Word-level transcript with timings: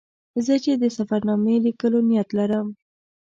زه 0.45 0.53
چې 0.63 0.71
د 0.81 0.85
سفر 0.97 1.21
نامې 1.29 1.55
لیکلو 1.65 1.99
نیت 2.09 2.29
لرم. 2.37 2.67